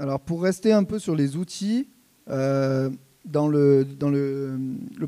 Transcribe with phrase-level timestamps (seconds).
[0.00, 1.86] Alors pour rester un peu sur les outils,
[2.30, 2.88] euh,
[3.26, 4.58] dans, le, dans le,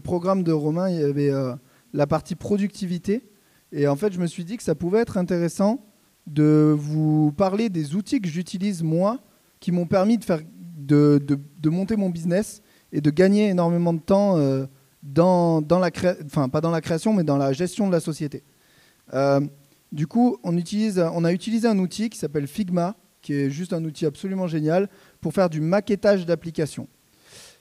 [0.05, 1.55] programme de Romain, il y avait euh,
[1.95, 3.27] la partie productivité.
[3.73, 5.83] Et en fait, je me suis dit que ça pouvait être intéressant
[6.27, 9.21] de vous parler des outils que j'utilise moi,
[9.61, 10.43] qui m'ont permis de, faire,
[10.77, 12.61] de, de, de, monter mon business
[12.93, 14.67] et de gagner énormément de temps euh,
[15.03, 15.89] dans, dans la
[16.27, 18.45] enfin pas dans la création, mais dans la gestion de la société.
[19.91, 23.73] Du coup, on, utilise, on a utilisé un outil qui s'appelle Figma, qui est juste
[23.73, 24.89] un outil absolument génial
[25.21, 26.89] pour faire du maquettage d'applications.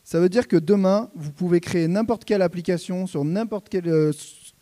[0.04, 4.12] Ça veut dire que demain, vous pouvez créer n'importe quelle application sur n'importe quel euh,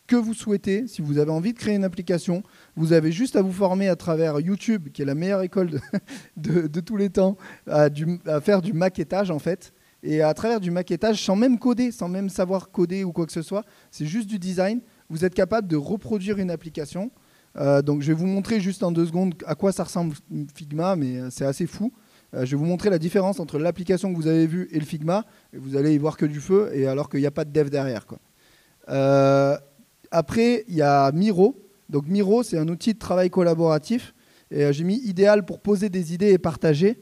[0.06, 0.86] que vous souhaitez.
[0.86, 2.42] Si vous avez envie de créer une application,
[2.76, 5.80] vous avez juste à vous former à travers YouTube, qui est la meilleure école
[6.36, 7.36] de, tous les temps,
[7.66, 7.88] à,
[8.40, 9.72] faire du maquettage en fait.
[10.02, 13.32] Et à travers du maquettage, sans même coder, sans même savoir coder ou quoi que
[13.32, 17.10] ce soit, c'est juste du design, vous êtes capable de reproduire une application.
[17.56, 20.14] Euh, donc je vais vous montrer juste en deux secondes à quoi ça ressemble
[20.54, 21.92] Figma, mais euh, c'est assez fou.
[22.34, 24.84] Euh, je vais vous montrer la différence entre l'application que vous avez vue et le
[24.84, 25.24] Figma.
[25.52, 27.50] Et vous allez y voir que du feu, et alors qu'il n'y a pas de
[27.50, 28.06] dev derrière.
[28.06, 28.18] Quoi.
[30.12, 31.56] Après, il y a Miro.
[31.88, 34.14] Donc Miro, c'est un outil de travail collaboratif.
[34.52, 37.00] Et j'ai mis idéal pour poser des idées et partager.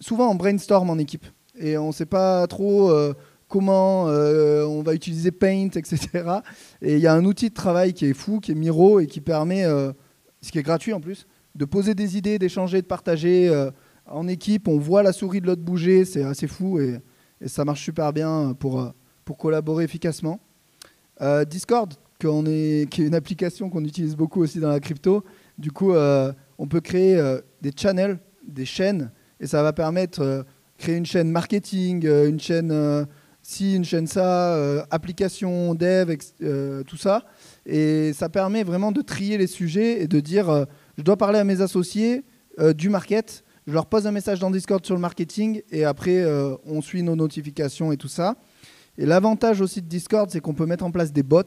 [0.00, 1.26] Souvent, on brainstorm en équipe.
[1.56, 2.92] Et on ne sait pas trop
[3.54, 6.08] comment euh, on va utiliser Paint, etc.
[6.82, 9.06] Et il y a un outil de travail qui est fou, qui est Miro, et
[9.06, 9.92] qui permet, euh,
[10.40, 13.48] ce qui est gratuit en plus, de poser des idées, d'échanger, de partager
[14.06, 14.66] en équipe.
[14.66, 16.80] On voit la souris de l'autre bouger, c'est assez fou.
[16.80, 16.98] Et,
[17.46, 18.92] ça marche super bien pour,
[19.38, 20.40] collaborer efficacement.
[21.20, 25.22] Euh, Discord, qui est une application qu'on utilise beaucoup aussi dans la crypto.
[25.58, 30.20] Du coup, euh, on peut créer euh, des channels, des chaînes, et ça va permettre
[30.24, 30.44] de
[30.76, 33.06] créer une chaîne marketing, une chaîne
[33.60, 36.16] une chaîne ça, application, dev,
[36.86, 37.24] tout ça.
[37.66, 41.44] Et ça permet vraiment de trier les sujets et de dire, je dois parler à
[41.44, 42.24] mes associés
[42.76, 46.24] du market, je leur pose un message dans Discord sur le marketing, et après,
[46.64, 48.36] on suit nos notifications et tout ça.
[48.96, 51.42] Et l'avantage aussi de Discord, c'est qu'on peut mettre en place des bots.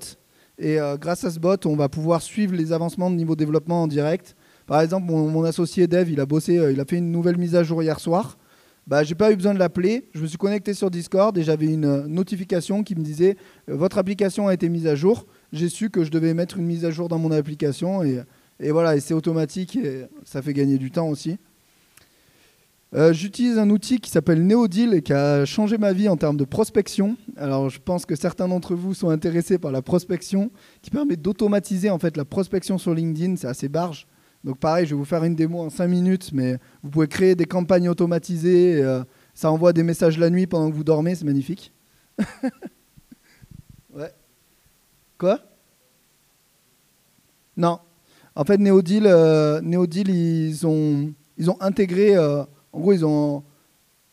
[0.60, 3.84] Et euh, grâce à ce bot, on va pouvoir suivre les avancements de niveau développement
[3.84, 4.36] en direct.
[4.66, 7.38] Par exemple, mon, mon associé Dev, il a bossé, euh, il a fait une nouvelle
[7.38, 8.38] mise à jour hier soir.
[8.88, 10.06] Bah, j'ai pas eu besoin de l'appeler.
[10.14, 13.36] Je me suis connecté sur Discord et j'avais une euh, notification qui me disait
[13.70, 15.28] euh, votre application a été mise à jour.
[15.52, 18.24] J'ai su que je devais mettre une mise à jour dans mon application et,
[18.62, 21.38] et voilà, et c'est automatique et ça fait gagner du temps aussi.
[22.96, 26.38] Euh, J'utilise un outil qui s'appelle Neodeal et qui a changé ma vie en termes
[26.38, 27.18] de prospection.
[27.36, 30.50] Alors, je pense que certains d'entre vous sont intéressés par la prospection,
[30.82, 33.36] qui permet d'automatiser en fait la prospection sur LinkedIn.
[33.36, 34.08] C'est assez barge.
[34.48, 37.36] Donc, pareil, je vais vous faire une démo en 5 minutes, mais vous pouvez créer
[37.36, 38.82] des campagnes automatisées.
[38.82, 39.04] Euh,
[39.34, 41.74] ça envoie des messages la nuit pendant que vous dormez, c'est magnifique.
[43.94, 44.14] ouais.
[45.18, 45.42] Quoi?
[47.58, 47.80] Non.
[48.36, 52.16] En fait, Neodeal, euh, Neodeal ils, ont, ils ont intégré.
[52.16, 53.44] Euh, en gros, ils ont,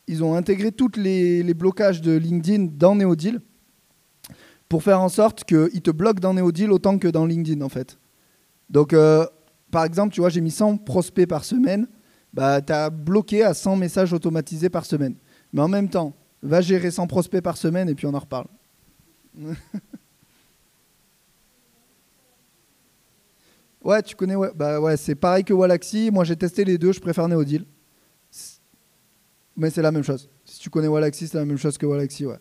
[0.09, 3.41] ils ont intégré tous les, blocages de LinkedIn dans Neodeal
[4.69, 7.99] pour faire en sorte qu'ils te bloquent dans Neodeal autant que dans LinkedIn, en fait.
[8.69, 8.97] Donc,
[9.75, 11.89] par exemple, tu vois, j'ai mis 100 prospects par semaine.
[12.33, 15.17] Bah, tu as bloqué à 100 messages automatisés par semaine.
[15.53, 18.47] Mais en même temps, va gérer 100 prospects par semaine et puis on en reparle.
[23.83, 24.37] ouais, tu connais.
[24.55, 26.13] Bah, ouais, c'est pareil que Wallaxy.
[26.13, 27.65] Moi, j'ai testé les deux, je préfère Neodeal.
[29.57, 30.31] Mais c'est la même chose.
[30.45, 32.39] Si tu connais Wallaxy, c'est la même chose que Wallaxy, ouais.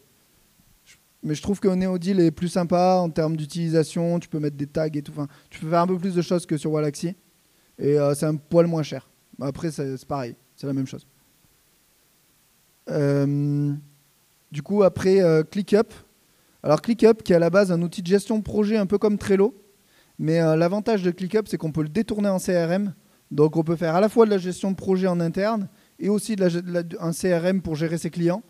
[1.23, 4.19] Mais je trouve que Neodeal est plus sympa en termes d'utilisation.
[4.19, 5.13] Tu peux mettre des tags et tout.
[5.50, 7.16] Tu peux faire un peu plus de choses que sur Wallaxy.
[7.79, 9.09] Et euh, c'est un poil moins cher.
[9.41, 10.35] Après, c'est pareil.
[10.57, 11.07] C'est la même chose.
[12.89, 13.73] Euh,
[14.51, 15.94] du coup, après, euh, ClickUp.
[16.62, 18.97] Alors, ClickUp, qui est à la base un outil de gestion de projet un peu
[18.97, 19.56] comme Trello.
[20.19, 22.94] Mais l'avantage de ClickUp, c'est qu'on peut le détourner en CRM.
[23.31, 25.69] Donc, on peut faire à la fois de la gestion de projet en interne
[26.00, 26.35] et aussi
[27.00, 28.44] un CRM pour gérer ses clients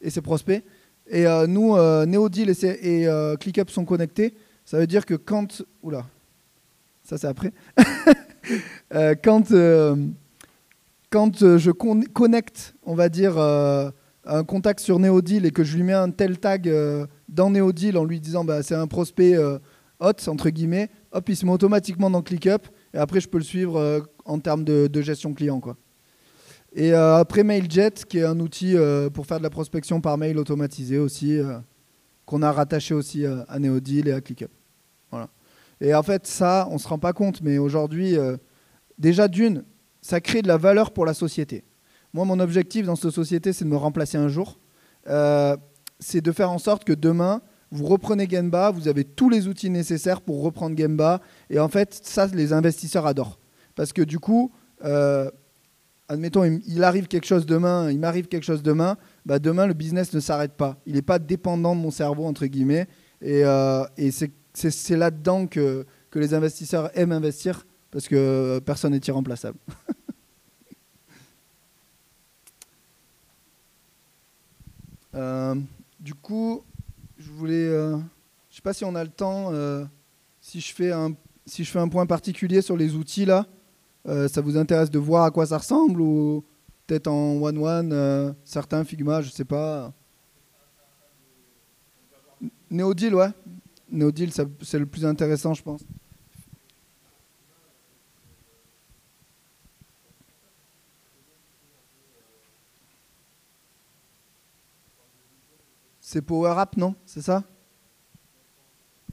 [0.00, 0.64] et ses prospects.
[1.10, 4.34] Et euh, nous, euh, Neodeal et, euh, ClickUp sont connectés.
[4.64, 5.62] Ça veut dire que quand...
[5.82, 6.06] Oula,
[7.02, 7.52] ça c'est après.
[8.94, 9.52] Euh, quand
[11.10, 15.82] quand je con connecte, on va dire, un contact sur Neodeal et que je lui
[15.82, 16.72] mets un tel tag
[17.28, 19.36] dans Neodeal en lui disant bah, c'est un prospect
[20.00, 22.66] hot, entre guillemets, hop, il se met automatiquement dans ClickUp.
[22.94, 25.60] Et après, je peux le suivre en termes de, de gestion client.
[25.60, 25.76] Quoi.
[26.72, 30.16] Et euh, après MailJet, qui est un outil euh, pour faire de la prospection par
[30.18, 31.58] mail automatisée aussi, euh,
[32.26, 34.50] qu'on a rattaché aussi à Neodeal et à ClickUp.
[35.10, 35.28] Voilà.
[35.80, 38.16] Et en fait, ça, on ne se rend pas compte, mais aujourd'hui,
[38.98, 39.64] déjà d'une,
[40.00, 41.64] ça crée de la valeur pour la société.
[42.12, 44.60] Moi, mon objectif dans cette société, c'est de me remplacer un jour.
[45.98, 49.70] c'est de faire en sorte que demain, vous reprenez Gemba, vous avez tous les outils
[49.70, 51.20] nécessaires pour reprendre Gemba.
[51.48, 53.40] Et en fait, ça, les investisseurs adorent.
[53.74, 54.52] Parce que du coup,
[56.10, 60.12] admettons, il, arrive quelque chose demain, il m'arrive quelque chose demain, bah demain, le business
[60.12, 60.76] ne s'arrête pas.
[60.84, 62.88] Il n'est pas dépendant de mon cerveau, entre guillemets.
[63.22, 63.84] Et, euh,
[64.52, 69.58] c'est là-dedans que, que les investisseurs aiment investir, parce que personne n'est irremplaçable.
[75.16, 75.56] Euh,
[75.98, 76.62] du coup,
[77.18, 77.66] je voulais...
[77.66, 79.50] Euh, je ne sais pas si on a le temps,
[80.40, 81.16] si, je fais un,
[81.46, 83.48] si je fais un point particulier sur les outils, là.
[84.08, 86.44] Euh, ça vous intéresse de voir à quoi ça ressemble ou
[86.86, 89.92] peut-être en one-one, euh, certains Figma, je sais pas.
[92.70, 93.30] Neodil, ouais.
[93.90, 94.32] Neodil,
[94.62, 95.82] c'est le plus intéressant, je pense.
[106.00, 106.94] C'est Power App, non?
[107.06, 107.44] C'est ça?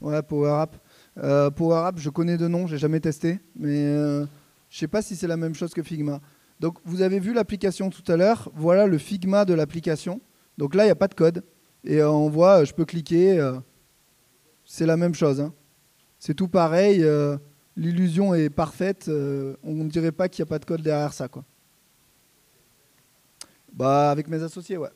[0.00, 0.76] Ouais, Power App.
[1.18, 1.50] Euh,
[1.96, 4.26] je connais de nom, j'ai jamais testé, mais
[4.68, 6.20] je ne sais pas si c'est la même chose que Figma.
[6.60, 8.50] Donc vous avez vu l'application tout à l'heure.
[8.54, 10.20] Voilà le Figma de l'application.
[10.58, 11.44] Donc là, il n'y a pas de code.
[11.84, 13.38] Et euh, on voit, je peux cliquer.
[13.38, 13.58] Euh,
[14.64, 15.40] c'est la même chose.
[15.40, 15.54] Hein.
[16.18, 17.02] C'est tout pareil.
[17.02, 17.38] Euh,
[17.76, 19.08] l'illusion est parfaite.
[19.08, 21.28] on ne dirait pas qu'il n'y a pas de code derrière ça.
[21.28, 21.44] Quoi.
[23.72, 24.90] Bah, avec mes associés, ouais.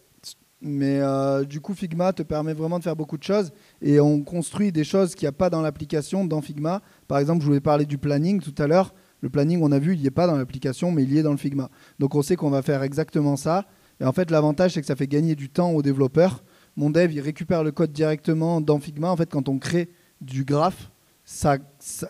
[0.65, 1.01] Mais
[1.45, 3.53] du coup, Figma te permet vraiment de faire beaucoup de choses.
[3.81, 6.83] Et on construit des choses qu'il n'y a pas dans l'application, dans Figma.
[7.09, 8.95] Par exemple, je voulais parler du planning tout à l'heure.
[9.23, 11.23] Le planning, on a vu, il n'y est pas dans l'application, mais il y est
[11.23, 11.71] dans le Figma.
[11.99, 13.67] Donc on sait qu'on va faire exactement ça.
[14.01, 16.43] Et en fait, l'avantage, c'est que ça fait gagner du temps aux développeurs.
[16.77, 19.11] Mon dev, il récupère le code directement dans Figma.
[19.11, 19.91] En fait, quand on crée
[20.21, 20.91] du graphe,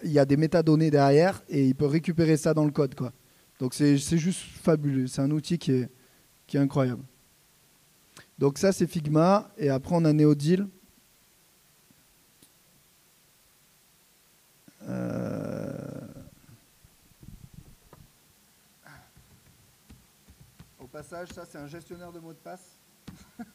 [0.05, 2.95] il y a des métadonnées derrière et il peut récupérer ça dans le code.
[3.59, 5.07] Donc c'est juste fabuleux.
[5.07, 5.91] C'est un outil qui est,
[6.47, 7.03] qui est incroyable.
[8.39, 9.51] Donc ça, c'est Figma.
[9.59, 10.67] Et après, on a Neodil.
[20.93, 22.79] Passage, ça c'est un gestionnaire de mots de passe.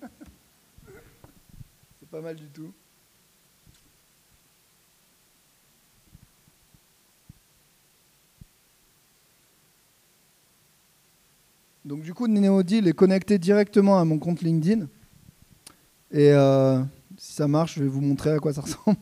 [2.00, 2.74] c'est pas mal du tout.
[11.86, 14.88] Donc du coup, NeoDeal est connecté directement à mon compte LinkedIn.
[16.10, 16.84] Et euh,
[17.18, 18.98] si ça marche, je vais vous montrer à quoi ça ressemble.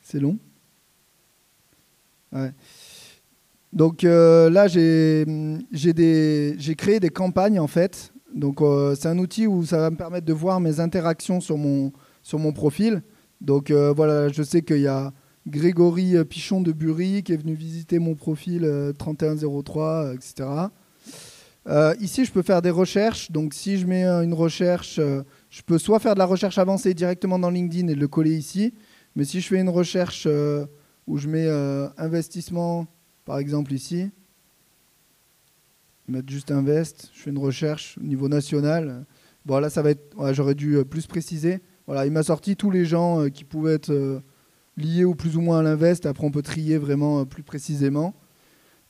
[0.00, 0.36] c'est long.
[2.32, 2.52] Ouais.
[3.72, 5.26] Donc euh, là, j'ai
[6.76, 8.12] créé des campagnes en fait.
[8.34, 11.56] Donc euh, c'est un outil où ça va me permettre de voir mes interactions sur
[11.56, 11.92] mon,
[12.22, 13.02] sur mon profil.
[13.40, 15.12] Donc euh, voilà, je sais qu'il y a
[15.46, 18.68] Grégory Pichon de Bury qui est venu visiter mon profil
[18.98, 20.48] 3103, etc.
[22.00, 23.30] ici, je peux faire des recherches.
[23.30, 27.38] Donc si je mets une recherche, je peux soit faire de la recherche avancée directement
[27.38, 28.74] dans LinkedIn et le coller ici.
[29.14, 30.26] Mais si je fais une recherche
[31.06, 31.48] où je mets
[31.96, 32.88] investissement
[33.26, 34.08] par exemple ici,
[36.08, 39.04] mettre juste invest, je fais une recherche au niveau national.
[39.44, 41.60] Bon là ça va être, j'aurais dû euh, plus préciser.
[41.86, 44.20] Voilà, il m'a sorti tous les gens euh, qui pouvaient être euh,
[44.76, 46.06] liés ou plus ou moins à l'invest.
[46.06, 48.14] Après on peut trier vraiment plus précisément.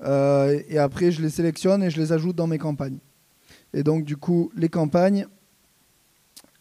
[0.04, 2.98] et après je les sélectionne et je les ajoute dans mes campagnes.
[3.72, 5.26] Et donc du coup les campagnes,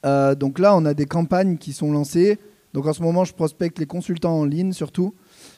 [0.03, 2.39] donc là on a des campagnes qui sont lancées.
[2.73, 5.13] Donc en ce moment je prospecte les consultants en ligne surtout.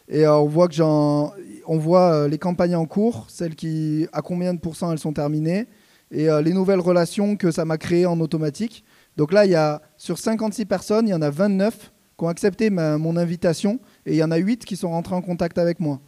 [0.10, 1.34] Et on voit que j'en
[1.68, 5.14] on voit euh, les campagnes en cours, celles qui, à combien de pourcents elles sont
[5.14, 5.68] terminées,
[6.12, 8.84] et euh, les nouvelles relations que ça m'a créées en automatique.
[9.18, 12.30] Donc là, il y a, sur 56 personnes, il y en a 29 qui ont
[12.30, 15.80] accepté mon invitation, et il y en a 8 qui sont rentrés en contact avec
[15.80, 16.00] moi.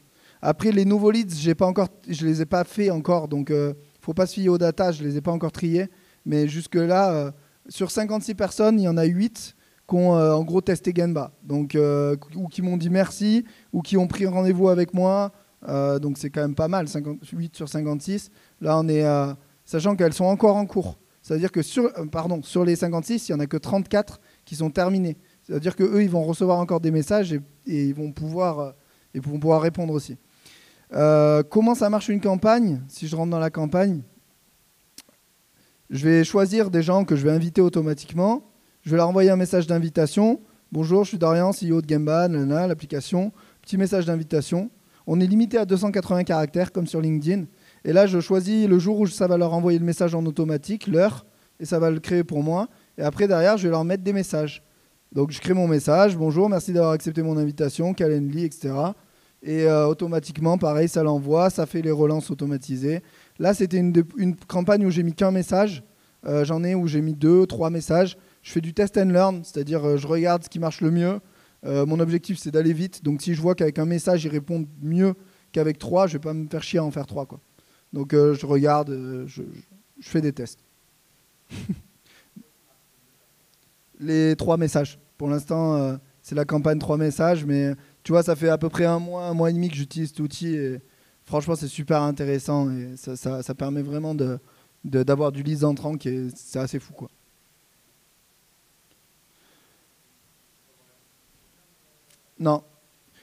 [0.42, 3.74] Après, les nouveaux leads, je ne les ai pas fait encore, donc il euh, ne
[4.02, 5.88] faut pas se fier aux data, je ne les ai pas encore triés.
[6.26, 7.34] Mais jusque-là,
[7.70, 9.56] sur 56 personnes, il y en a 8
[9.90, 11.76] qui ont en gros testé Genba, donc,
[12.36, 13.44] ou qui m'ont dit merci,
[13.74, 15.32] ou qui ont pris rendez-vous avec moi,
[15.68, 18.30] euh, donc c'est quand même pas mal, 58 sur 56.
[18.62, 19.06] Là, on est,
[19.66, 21.00] sachant qu'elles sont encore en cours.
[21.22, 24.56] C'est-à-dire que sur, euh, pardon, sur les 56, il n'y en a que 34 qui
[24.56, 25.18] sont terminés.
[25.44, 28.72] C'est-à-dire qu'eux, ils vont recevoir encore des messages et, ils, vont pouvoir, euh,
[29.14, 30.18] ils vont pouvoir répondre aussi.
[31.50, 32.82] comment ça marche une campagne?
[32.88, 34.02] Si je rentre dans la campagne,
[35.90, 38.49] je vais choisir des gens que je vais inviter automatiquement.
[38.82, 40.40] Je vais leur envoyer un message d'invitation.
[40.72, 43.34] Bonjour, je suis Dorian, CEO de Gamban, l'application.
[43.62, 44.72] Petit message d'invitation.
[45.06, 47.44] On est limité à 280 caractères, comme sur LinkedIn.
[47.84, 50.88] Et là, je choisis le jour où ça va leur envoyer le message en automatique,
[50.88, 51.26] l'heure,
[51.60, 52.70] et ça va le créer pour moi.
[52.98, 54.64] Et après, derrière, je vais leur mettre des messages.
[55.12, 56.16] Donc, je crée mon message.
[56.16, 58.74] Bonjour, merci d'avoir accepté mon invitation, Calendly, etc.
[59.44, 63.02] Et euh, automatiquement, pareil, ça l'envoie, ça fait les relances automatisées.
[63.40, 65.84] Là, c'était une, campagne où j'ai mis qu'un message.
[66.26, 68.18] Euh, j'en ai où j'ai mis deux, trois messages.
[68.42, 71.20] Je fais du test and learn, c'est-à-dire euh, je regarde ce qui marche le mieux.
[71.66, 73.04] Euh, mon objectif, c'est d'aller vite.
[73.04, 75.14] Donc, si je vois qu'avec un message, ils répondent mieux
[75.52, 77.26] qu'avec trois, je vais pas me faire chier à en faire trois.
[77.26, 77.40] Quoi.
[77.92, 79.42] Donc euh, je regarde, je,
[80.02, 80.60] fais des tests.
[84.00, 85.00] Les trois messages.
[85.18, 88.86] Pour l'instant, c'est la campagne trois messages, mais tu vois, ça fait à peu près
[88.86, 90.80] un mois, un mois et demi que j'utilise cet outil et
[91.26, 94.16] franchement, c'est super intéressant et ça, permet vraiment
[94.84, 97.10] d'avoir du lead entrant qui est, c'est assez fou quoi.
[102.40, 102.64] Non.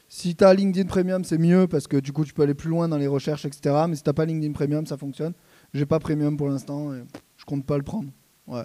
[0.08, 2.70] Si tu as LinkedIn Premium, c'est mieux parce que du coup, tu peux aller plus
[2.70, 3.75] loin dans les recherches, etc.
[3.88, 5.32] Mais si tu pas LinkedIn Premium, ça fonctionne.
[5.75, 7.02] J'ai pas Premium pour l'instant et
[7.37, 8.11] je compte pas le prendre.
[8.46, 8.64] Ouais.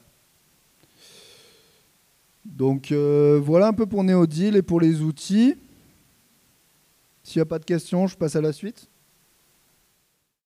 [2.46, 5.55] Donc euh, voilà un peu pour NeoDeal et pour les outils.
[7.24, 8.90] S'il n'y a pas de questions, je passe à la suite.